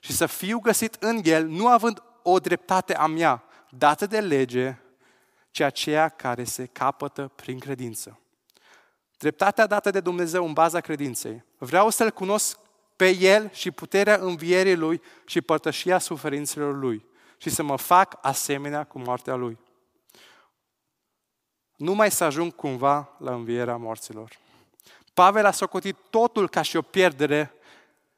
[0.00, 4.78] Și să fiu găsit în El, nu având o dreptate a mea, dată de lege,
[5.50, 8.20] ci aceea care se capătă prin credință.
[9.18, 11.44] Dreptatea dată de Dumnezeu în baza credinței.
[11.58, 12.58] Vreau să-L cunosc
[12.96, 17.04] pe El și puterea învierii Lui și părtășia suferințelor Lui
[17.36, 19.58] și să mă fac asemenea cu moartea Lui
[21.80, 24.38] numai să ajung cumva la învierea morților.
[25.14, 27.54] Pavel a socotit totul ca și o pierdere.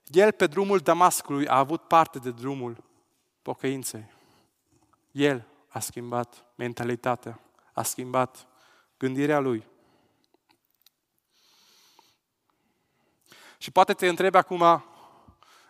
[0.07, 2.85] El pe drumul Damascului a avut parte de drumul
[3.43, 4.13] pocăinței.
[5.11, 7.41] El a schimbat mentalitatea,
[7.73, 8.47] a schimbat
[8.99, 9.67] gândirea lui.
[13.59, 14.63] Și poate te întrebi acum,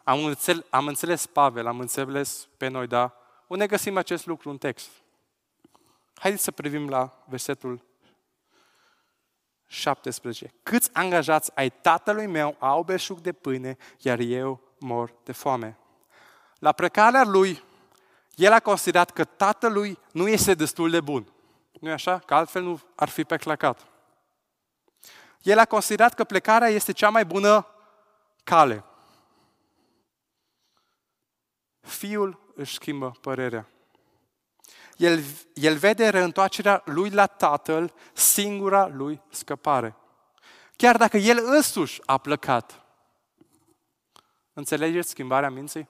[0.04, 3.12] am înțeles, am înțeles Pavel, am înțeles pe noi, dar
[3.46, 5.01] unde găsim acest lucru în text?
[6.22, 7.84] Haideți să privim la versetul
[9.66, 10.54] 17.
[10.62, 15.78] Câți angajați ai tatălui meu au belșug de pâine, iar eu mor de foame.
[16.58, 17.62] La plecarea lui,
[18.34, 21.32] el a considerat că tatălui nu este destul de bun.
[21.80, 22.18] nu e așa?
[22.18, 23.86] Că altfel nu ar fi pleclat.
[25.40, 27.66] El a considerat că plecarea este cea mai bună
[28.44, 28.84] cale.
[31.80, 33.71] Fiul își schimbă părerea.
[35.02, 39.96] El, el vede reîntoarcerea lui la tatăl, singura lui scăpare.
[40.76, 42.84] Chiar dacă el însuși a plecat.
[44.52, 45.88] Înțelegeți schimbarea minții?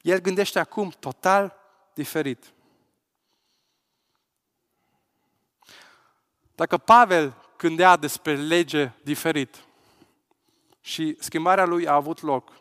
[0.00, 1.56] El gândește acum total
[1.94, 2.52] diferit.
[6.54, 9.64] Dacă Pavel gândea despre lege diferit
[10.80, 12.52] și schimbarea lui a avut loc,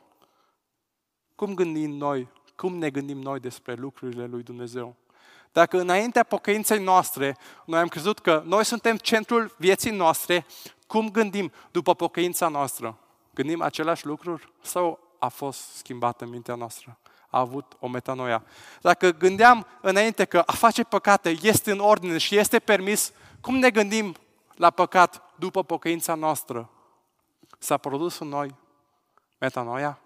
[1.36, 2.30] cum gândim noi,
[2.60, 4.96] cum ne gândim noi despre lucrurile lui Dumnezeu?
[5.52, 10.46] Dacă înaintea pocăinței noastre noi am crezut că noi suntem centrul vieții noastre,
[10.88, 12.98] cum gândim după pocăința noastră?
[13.34, 16.98] Gândim același lucruri sau a fost schimbată mintea noastră?
[17.30, 18.44] A avut o metanoia.
[18.82, 23.70] Dacă gândeam înainte că a face păcate este în ordine și este permis, cum ne
[23.70, 24.16] gândim
[24.56, 26.70] la păcat după pocăința noastră?
[27.58, 28.56] S-a produs în noi
[29.38, 30.00] metanoia?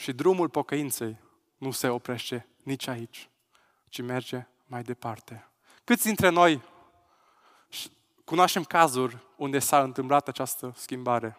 [0.00, 1.18] Și drumul pocăinței
[1.56, 3.30] nu se oprește nici aici,
[3.88, 5.48] ci merge mai departe.
[5.84, 6.62] Câți dintre noi
[8.24, 11.38] cunoaștem cazuri unde s-a întâmplat această schimbare?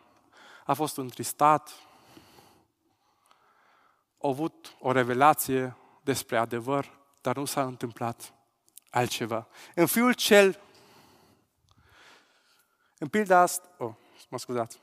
[0.65, 1.69] A fost întristat,
[4.17, 8.33] a avut o revelație despre adevăr, dar nu s-a întâmplat
[8.89, 9.47] altceva.
[9.75, 10.59] În fiul cel,
[12.97, 13.93] în pilda asta, oh,
[14.29, 14.79] mă scuzați,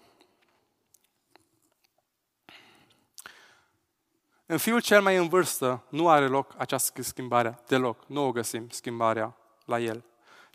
[4.51, 8.07] În fiul cel mai în vârstă nu are loc această schimbare deloc.
[8.07, 10.05] Nu o găsim schimbarea la el.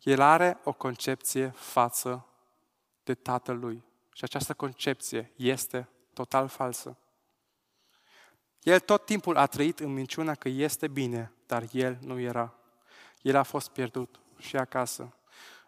[0.04, 2.26] El are o concepție față
[3.04, 3.84] de tatălui.
[4.14, 6.98] Și această concepție este total falsă.
[8.62, 12.54] El tot timpul a trăit în minciuna că este bine, dar el nu era.
[13.22, 15.14] El a fost pierdut și acasă.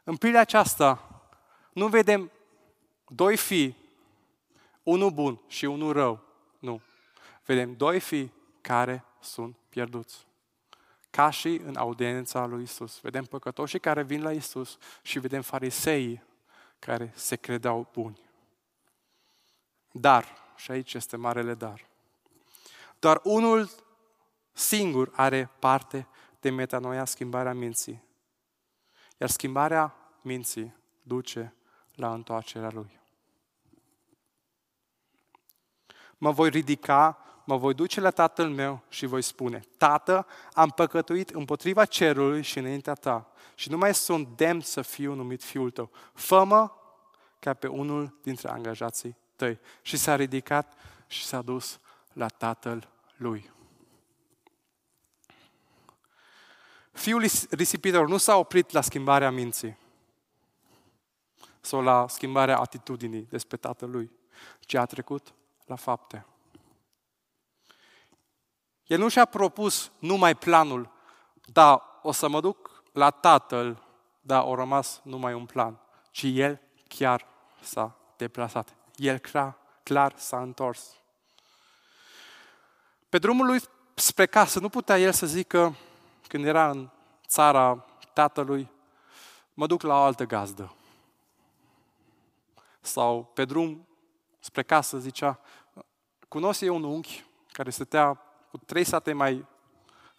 [0.04, 1.22] În pilea aceasta
[1.74, 2.32] nu vedem
[3.08, 3.78] doi fii,
[4.84, 6.24] unul bun și unul rău.
[6.60, 6.82] Nu
[7.46, 10.28] vedem doi fii care sunt pierduți.
[11.10, 13.00] Ca și în audiența lui Isus.
[13.00, 16.24] Vedem păcătoșii care vin la Isus și vedem farisei
[16.80, 18.20] care se credeau buni.
[19.92, 21.86] Dar, și aici este marele dar,
[23.00, 23.70] doar unul
[24.52, 26.08] singur are parte
[26.40, 28.04] de metanoia, schimbarea minții.
[29.18, 31.54] Iar schimbarea minții duce
[31.96, 33.00] la întoarcerea lui.
[36.18, 41.30] Mă voi ridica mă voi duce la tatăl meu și voi spune, Tată, am păcătuit
[41.30, 45.92] împotriva cerului și înaintea ta și nu mai sunt demn să fiu numit fiul tău.
[46.14, 46.72] Fă-mă
[47.40, 49.60] ca pe unul dintre angajații tăi.
[49.82, 50.74] Și s-a ridicat
[51.08, 51.80] și s-a dus
[52.14, 53.52] la tatăl lui.
[56.92, 59.78] Fiul risipitor nu s-a oprit la schimbarea minții
[61.62, 64.12] sau la schimbarea atitudinii despre tatăl lui,
[64.60, 65.34] ci a trecut
[65.66, 66.26] la fapte.
[68.88, 70.90] El nu și-a propus numai planul,
[71.46, 73.84] da, o să mă duc la tatăl,
[74.22, 75.80] da, a rămas numai un plan,
[76.12, 77.26] ci el chiar
[77.62, 78.76] s-a deplasat.
[78.96, 80.96] El clar, clar s-a întors.
[83.10, 83.62] Pe drumul lui
[83.94, 85.76] spre casă nu putea el să zică,
[86.28, 86.90] când era în
[87.28, 88.72] țara tatălui,
[89.54, 90.76] mă duc la o altă gazdă.
[92.82, 93.88] Sau pe drum
[94.40, 95.40] spre casă zicea,
[96.28, 98.25] cunosc eu un unchi care stătea
[98.58, 99.46] cu trei sate mai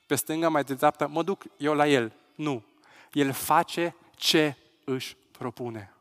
[0.07, 2.13] pe stânga, mai de dreapta, mă duc eu la el.
[2.35, 2.65] Nu.
[3.13, 5.95] El face ce își propune.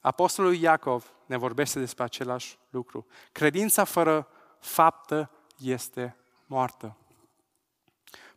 [0.00, 3.06] Apostolul Iacov ne vorbește despre același lucru.
[3.32, 4.28] Credința fără
[4.58, 6.96] faptă este moartă.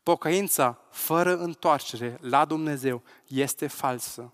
[0.03, 4.33] Pocăința fără întoarcere la Dumnezeu este falsă.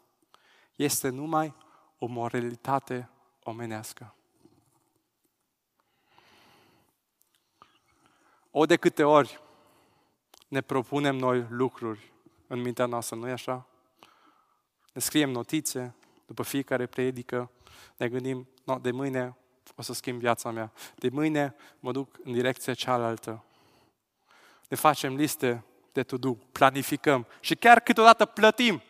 [0.75, 1.55] Este numai
[1.97, 3.09] o moralitate
[3.43, 4.15] omenească.
[8.51, 9.39] O de câte ori
[10.47, 12.11] ne propunem noi lucruri
[12.47, 13.65] în mintea noastră, nu-i așa?
[14.93, 17.51] Ne scriem notițe după fiecare predică,
[17.97, 19.35] ne gândim, no, de mâine
[19.75, 23.43] o să schimb viața mea, de mâine mă duc în direcția cealaltă.
[24.69, 28.81] Ne facem liste de to-do, planificăm și chiar câteodată plătim,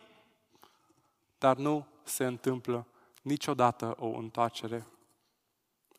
[1.37, 2.85] dar nu se întâmplă
[3.21, 4.87] niciodată o întoarcere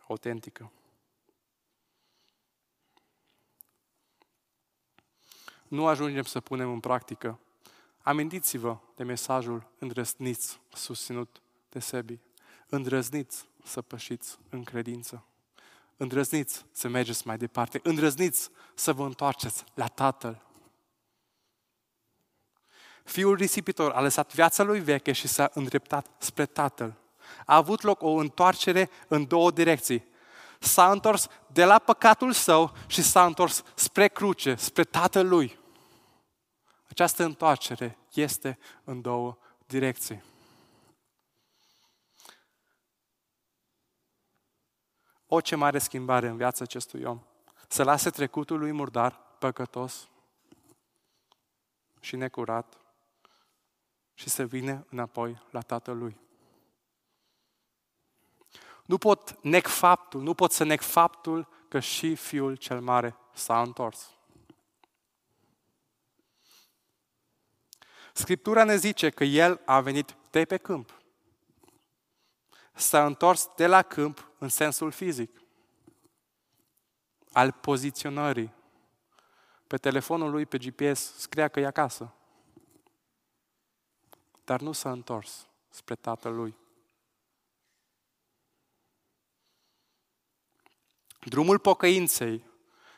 [0.08, 0.72] autentică.
[5.68, 7.38] Nu ajungem să punem în practică.
[8.02, 12.18] Amintiți-vă de mesajul îndrăzniți susținut de Sebi.
[12.68, 15.24] Îndrăzniți să pășiți în credință.
[15.96, 17.80] Îndrăzniți să mergeți mai departe.
[17.82, 20.42] Îndrăzniți să vă întoarceți la Tatăl.
[23.04, 27.01] Fiul risipitor a lăsat viața lui veche și s-a îndreptat spre Tatăl.
[27.46, 30.04] A avut loc o întoarcere în două direcții.
[30.58, 35.58] S-a întors de la păcatul său și s-a întors spre cruce, spre Tatăl lui.
[36.88, 40.22] Această întoarcere este în două direcții.
[45.26, 47.20] O ce mare schimbare în viața acestui om.
[47.68, 50.08] Să lase trecutul lui murdar, păcătos
[52.00, 52.78] și necurat
[54.14, 56.20] și să vină înapoi la tatăl lui.
[58.84, 63.62] Nu pot nec faptul, nu pot să nec faptul că și fiul cel mare s-a
[63.62, 64.10] întors.
[68.12, 71.00] Scriptura ne zice că el a venit de pe câmp.
[72.74, 75.42] S-a întors de la câmp în sensul fizic,
[77.32, 78.52] al poziționării.
[79.66, 82.14] Pe telefonul lui, pe GPS, scria că e acasă.
[84.44, 86.56] Dar nu s-a întors spre tatăl lui.
[91.28, 92.44] Drumul pocăinței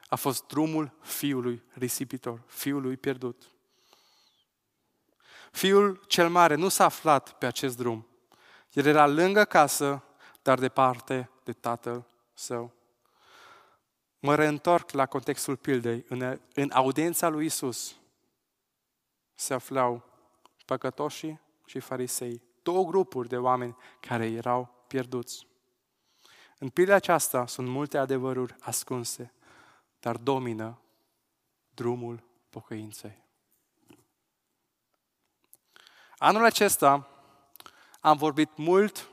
[0.09, 3.51] a fost drumul fiului risipitor, fiului pierdut.
[5.53, 8.07] Fiul cel mare nu s-a aflat pe acest drum.
[8.73, 10.05] El era lângă casă,
[10.43, 12.73] dar departe de tatăl său.
[14.19, 16.05] Mă reîntorc la contextul pildei.
[16.09, 17.97] În, în audiența lui Isus
[19.35, 20.05] se aflau
[20.65, 22.43] păcătoșii și farisei.
[22.63, 25.47] Două grupuri de oameni care erau pierduți.
[26.59, 29.33] În pilda aceasta sunt multe adevăruri ascunse,
[30.01, 30.81] dar domină
[31.75, 33.23] drumul pocăinței.
[36.19, 37.09] Anul acesta
[38.01, 39.09] am vorbit mult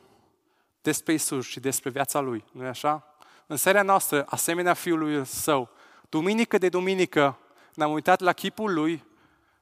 [0.81, 3.15] despre Isus și despre viața Lui, nu-i așa?
[3.47, 5.69] În seria noastră, asemenea Fiului Său,
[6.09, 7.37] duminică de duminică,
[7.73, 9.05] ne-am uitat la chipul Lui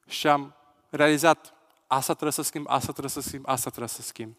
[0.08, 0.56] și am
[0.90, 1.54] realizat,
[1.88, 4.36] asta trebuie să schimb, asta trebuie să schimb, asta trebuie să schimb.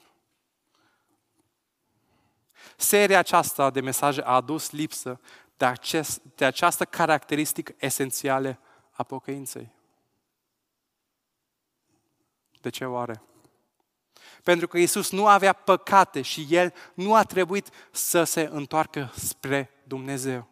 [2.76, 5.20] Seria aceasta de mesaje a adus lipsă
[5.56, 8.58] de, acest, de această caracteristică esențială
[8.90, 9.72] a pocăinței.
[12.60, 13.22] De ce oare?
[14.42, 19.70] Pentru că Isus nu avea păcate și El nu a trebuit să se întoarcă spre
[19.84, 20.48] Dumnezeu.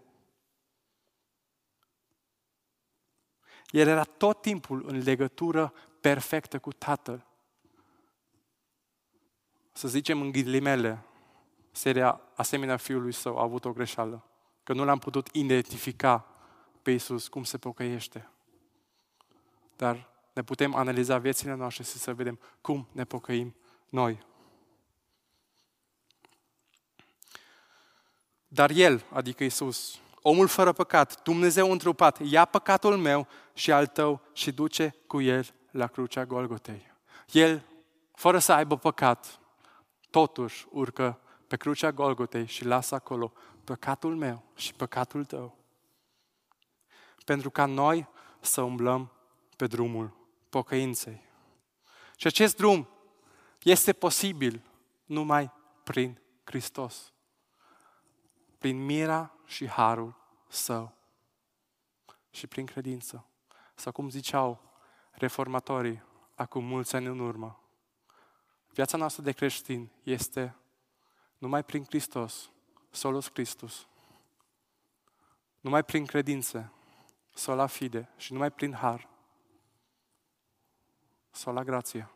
[3.71, 7.27] El era tot timpul în legătură perfectă cu Tatăl.
[9.73, 11.05] Să zicem în ghilimele,
[11.79, 14.25] seria asemenea fiului său a avut o greșeală.
[14.63, 16.27] Că nu l-am putut identifica
[16.83, 18.29] pe Isus cum se pocăiește.
[19.77, 23.55] Dar ne putem analiza viețile noastre și să vedem cum ne pocăim
[23.89, 24.27] noi.
[28.49, 34.21] Dar El, adică Isus, omul fără păcat, Dumnezeu întrupat, ia păcatul meu și al tău
[34.33, 36.93] și duce cu El la crucea Golgotei.
[37.31, 37.63] El,
[38.15, 39.41] fără să aibă păcat,
[40.11, 43.33] totuși urcă pe crucea Golgotei și lasă acolo
[43.65, 45.57] păcatul meu și păcatul tău.
[47.25, 48.09] Pentru ca noi
[48.41, 49.13] să umblăm
[49.57, 50.17] pe drumul
[50.49, 51.23] pocăinței.
[52.17, 52.89] Și acest drum
[53.63, 54.63] este posibil
[55.05, 55.53] numai
[55.85, 57.13] prin Hristos.
[58.59, 60.17] Prin mira și harul
[60.49, 60.93] său.
[62.31, 63.27] Și prin credință.
[63.75, 64.73] Sau cum ziceau
[65.11, 66.03] reformatorii
[66.35, 67.63] acum mulți ani în urmă.
[68.73, 70.57] Viața noastră de creștin este
[71.39, 72.51] numai prin Hristos,
[72.91, 73.87] solus Christus.
[75.61, 76.73] Numai prin credință,
[77.35, 79.09] sola fide și numai prin har
[81.31, 82.11] sau la grație.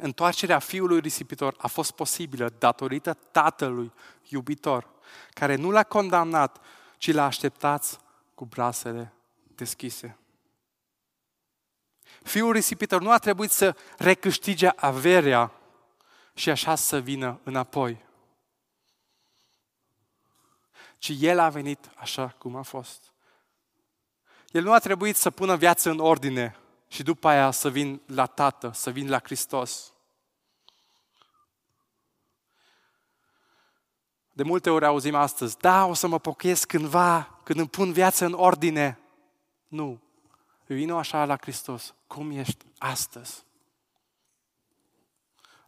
[0.00, 3.92] Întoarcerea fiului risipitor a fost posibilă datorită tatălui
[4.28, 4.90] iubitor,
[5.30, 6.60] care nu l-a condamnat,
[6.98, 8.00] ci l-a așteptat
[8.34, 9.12] cu brasele
[9.54, 10.18] deschise.
[12.22, 15.52] Fiul risipitor nu a trebuit să recâștige averea
[16.34, 18.06] și așa să vină înapoi.
[20.98, 23.12] Ci el a venit așa cum a fost.
[24.50, 26.56] El nu a trebuit să pună viața în ordine
[26.88, 29.92] și după aia să vin la Tată, să vin la Hristos.
[34.32, 38.24] De multe ori auzim astăzi, da, o să mă pochez cândva, când îmi pun viața
[38.24, 38.98] în ordine.
[39.68, 40.00] Nu.
[40.74, 43.46] Vino așa la Hristos, cum ești astăzi.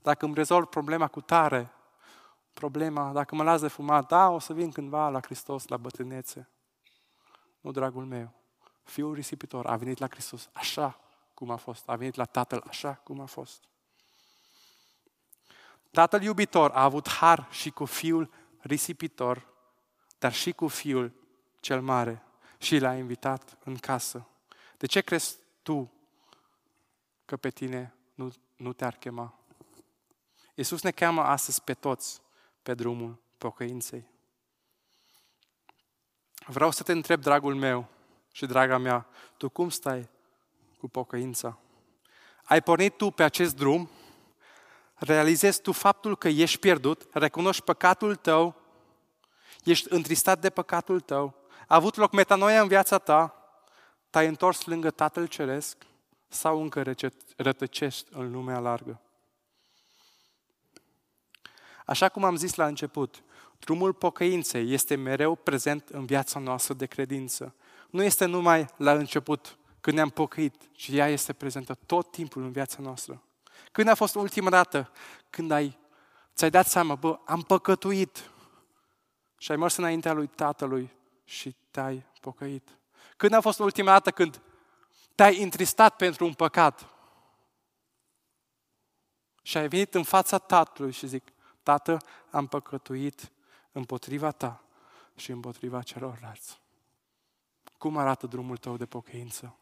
[0.02, 1.72] dacă îmi rezolv problema cu tare,
[2.52, 6.48] problema, dacă mă las de fumat, da, o să vin cândva la Hristos, la bătrânețe.
[7.60, 8.32] Nu, dragul meu,
[8.82, 11.00] fiul risipitor a venit la Hristos așa
[11.34, 13.64] cum a fost, a venit la Tatăl așa cum a fost.
[15.90, 19.46] Tatăl iubitor a avut har și cu fiul risipitor,
[20.18, 21.12] dar și cu fiul
[21.60, 22.22] cel mare
[22.58, 24.29] și l-a invitat în casă.
[24.80, 25.92] De ce crezi tu
[27.24, 29.34] că pe tine nu, nu te-ar chema?
[30.54, 32.20] Iisus ne cheamă astăzi pe toți
[32.62, 34.08] pe drumul pocăinței.
[36.46, 37.86] Vreau să te întreb, dragul meu
[38.32, 39.06] și draga mea,
[39.36, 40.08] tu cum stai
[40.78, 41.58] cu pocăința?
[42.44, 43.90] Ai pornit tu pe acest drum?
[44.94, 47.06] Realizezi tu faptul că ești pierdut?
[47.12, 48.54] Recunoști păcatul tău?
[49.64, 51.34] Ești întristat de păcatul tău?
[51.66, 53.34] A avut loc metanoia în viața ta?
[54.10, 55.76] Te-ai întors lângă Tatăl Ceresc?
[56.28, 56.94] Sau încă
[57.36, 59.00] rătăcești în lumea largă?
[61.86, 63.22] Așa cum am zis la început,
[63.58, 67.54] drumul pocăinței este mereu prezent în viața noastră de credință.
[67.90, 72.50] Nu este numai la început, când ne-am pocăit, ci ea este prezentă tot timpul în
[72.50, 73.22] viața noastră.
[73.72, 74.90] Când a fost ultima dată
[75.30, 75.78] când ai,
[76.34, 78.30] ți-ai dat seama, bă, am păcătuit
[79.38, 80.90] și ai mers înaintea lui Tatălui
[81.24, 82.79] și te-ai pocăit?
[83.20, 84.40] Când a fost ultima dată când
[85.14, 86.86] te-ai întristat pentru un păcat
[89.42, 91.98] și ai venit în fața Tatălui și zic, Tată,
[92.30, 93.32] am păcătuit
[93.72, 94.62] împotriva ta
[95.16, 96.60] și împotriva celorlalți.
[97.78, 99.56] Cum arată drumul tău de pocăință?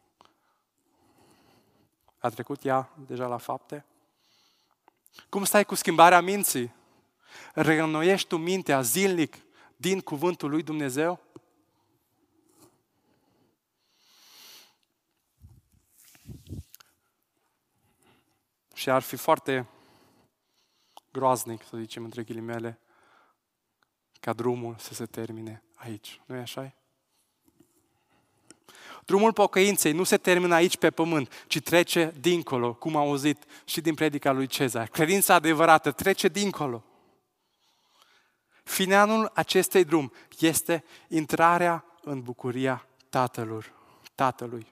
[2.19, 3.85] A trecut ea deja la fapte?
[5.29, 6.73] Cum stai cu schimbarea minții?
[7.53, 9.35] Reînnoiești tu mintea zilnic
[9.75, 11.28] din cuvântul lui Dumnezeu?
[18.79, 19.67] Și ar fi foarte
[21.11, 22.79] groaznic, să zicem între ghilimele,
[24.19, 26.21] ca drumul să se termine aici.
[26.25, 26.73] nu e așa?
[29.05, 33.81] Drumul pocăinței nu se termină aici pe pământ, ci trece dincolo, cum am auzit și
[33.81, 34.87] din predica lui Cezar.
[34.87, 36.83] Credința adevărată trece dincolo.
[38.63, 43.73] Finalul acestei drum este intrarea în bucuria tatălor,
[44.15, 44.67] tatălui.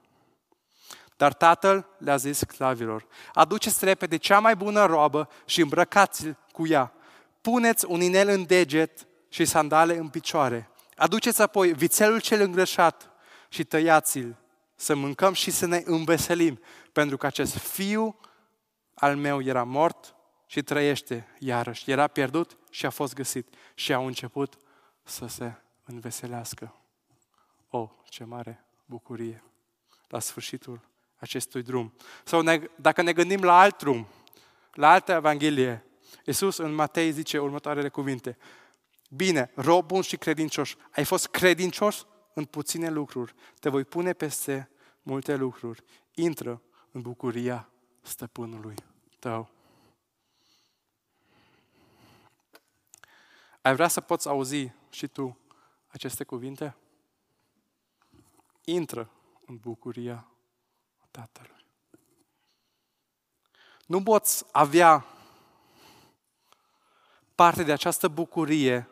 [1.18, 6.94] Dar tatăl le-a zis sclavilor, aduceți repede cea mai bună roabă și îmbrăcați-l cu ea.
[7.42, 10.70] Puneți un inel în deget și sandale în picioare.
[10.96, 13.12] Aduceți apoi vițelul cel îngrășat
[13.50, 14.36] și tăiați-l,
[14.76, 16.60] să mâncăm și să ne înveselim,
[16.92, 18.20] pentru că acest fiu
[18.94, 20.16] al meu era mort
[20.46, 21.92] și trăiește iarăși.
[21.92, 24.58] Era pierdut și a fost găsit și au început
[25.04, 25.54] să se
[25.84, 26.76] înveselească.
[27.70, 29.44] O, oh, ce mare bucurie
[30.08, 30.80] la sfârșitul
[31.18, 31.94] acestui drum.
[32.24, 34.08] Sau ne, dacă ne gândim la alt drum,
[34.74, 35.86] la altă Evanghelie,
[36.26, 38.38] Iisus în Matei zice următoarele cuvinte.
[39.10, 44.70] Bine, rob bun și credincios, ai fost credincios în puține lucruri, te voi pune peste
[45.02, 45.84] multe lucruri.
[46.14, 46.62] Intră
[46.92, 47.70] în bucuria
[48.02, 48.76] stăpânului
[49.20, 49.50] tău.
[53.62, 55.38] Ai vrea să poți auzi și tu
[55.88, 56.76] aceste cuvinte?
[58.64, 59.10] Intră
[59.46, 60.28] în bucuria
[61.18, 61.66] Tatălui.
[63.86, 65.06] Nu poți avea
[67.36, 68.90] parte de această bucurie,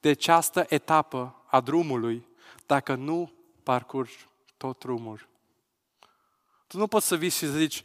[0.00, 2.26] de această etapă a drumului,
[2.66, 5.28] dacă nu parcurgi tot drumul.
[6.66, 7.84] Tu nu poți să vii și să zici,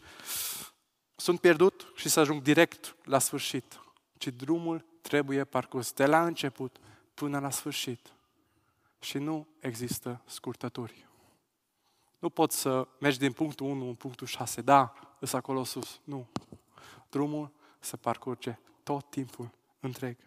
[1.15, 3.79] sunt pierdut și să ajung direct la sfârșit,
[4.17, 6.77] ci drumul trebuie parcurs de la început
[7.13, 8.13] până la sfârșit.
[8.99, 11.06] Și nu există scurtături.
[12.19, 14.61] Nu poți să mergi din punctul 1 în punctul 6.
[14.61, 15.99] Da, îs acolo sus.
[16.03, 16.27] Nu.
[17.09, 19.49] Drumul se parcurge tot timpul
[19.79, 20.17] întreg.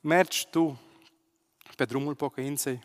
[0.00, 0.80] Mergi tu
[1.76, 2.84] pe drumul pocăinței,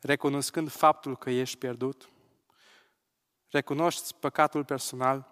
[0.00, 2.08] recunoscând faptul că ești pierdut,
[3.48, 5.28] recunoști păcatul personal,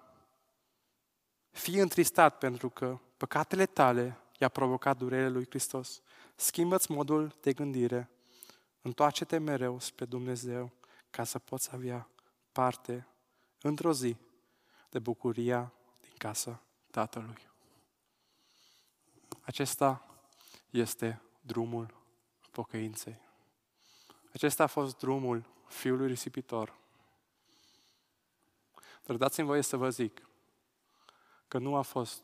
[1.51, 6.03] fii întristat pentru că păcatele tale i-a provocat durerea lui Hristos.
[6.37, 8.11] Schimbă-ți modul de gândire
[8.83, 10.73] Întoarce-te mereu spre Dumnezeu
[11.11, 12.09] ca să poți avea
[12.53, 13.07] parte
[13.61, 14.17] într-o zi
[14.91, 17.49] de bucuria din casa Tatălui.
[19.41, 20.21] Acesta
[20.71, 21.95] este drumul
[22.51, 23.21] pocăinței.
[24.33, 26.77] Acesta a fost drumul Fiului Risipitor.
[29.05, 30.29] Dar dați-mi voie să vă zic
[31.49, 32.23] că nu a fost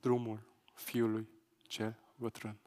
[0.00, 0.40] drumul
[0.74, 1.28] Fiului
[1.62, 2.58] cel bătrân.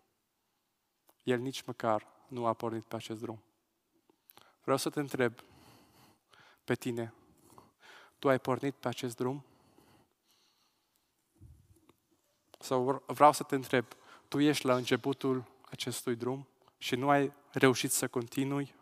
[1.23, 3.43] El nici măcar nu a pornit pe acest drum.
[4.63, 5.33] Vreau să te întreb
[6.63, 7.13] pe tine,
[8.19, 9.43] tu ai pornit pe acest drum?
[12.59, 13.85] Sau vreau să te întreb,
[14.27, 18.75] tu ești la începutul acestui drum și nu ai reușit să continui?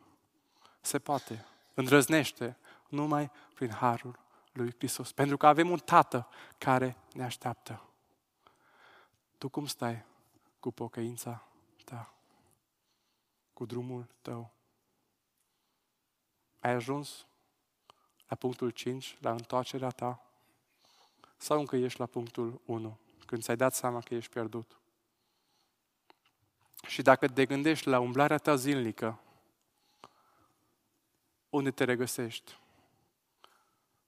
[0.81, 1.45] Se poate.
[1.73, 2.57] Îndrăznește
[2.89, 4.19] numai prin harul
[4.51, 5.11] lui Hristos.
[5.11, 6.27] Pentru că avem un tată
[6.57, 7.85] care ne așteaptă.
[9.37, 10.05] Tu cum stai
[10.59, 11.50] cu pocăința?
[13.61, 14.51] Cu drumul tău?
[16.59, 17.25] Ai ajuns
[18.27, 20.23] la punctul 5, la întoarcerea ta?
[21.37, 24.79] Sau încă ești la punctul 1, când ți-ai dat seama că ești pierdut?
[26.87, 29.19] Și dacă te gândești la umblarea ta zilnică,
[31.49, 32.57] unde te regăsești?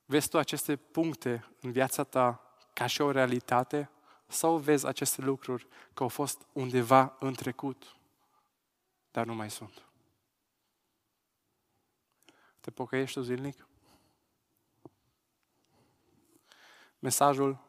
[0.06, 2.42] Vezi tu aceste puncte în viața ta
[2.74, 3.90] ca și o realitate?
[4.28, 7.96] Sau vezi aceste lucruri că au fost undeva în trecut,
[9.14, 9.86] dar nu mai sunt?
[12.60, 13.68] Te pocăiești tu zilnic?
[17.00, 17.60] Mesajul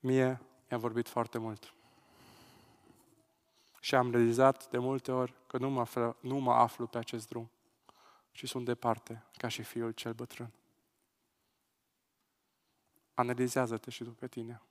[0.00, 1.74] mie mi-a vorbit foarte mult.
[3.80, 7.28] Și am realizat de multe ori că nu mă, aflu, nu mă aflu pe acest
[7.28, 7.50] drum,
[8.32, 10.52] ci sunt departe, ca și fiul cel bătrân.
[13.14, 14.62] Analizează-te și tu pe tine.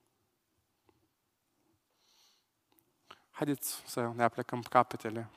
[3.30, 5.30] Haideți să ne aplecăm capetele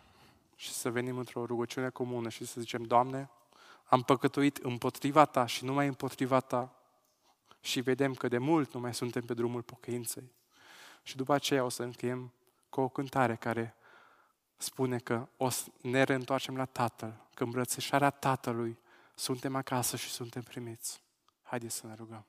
[0.56, 3.30] și să venim într-o rugăciune comună și să zicem, Doamne,
[3.84, 6.76] am păcătuit împotriva Ta și numai împotriva Ta
[7.60, 10.32] și vedem că de mult nu mai suntem pe drumul pocăinței.
[11.04, 12.34] Și după aceea o să încheiem
[12.70, 13.76] cu o cântare care
[14.58, 18.78] spune că o să ne reîntoarcem la Tatăl, că îmbrățișarea Tatălui
[19.16, 21.02] suntem acasă și suntem primiți.
[21.44, 22.26] Haideți să ne rugăm.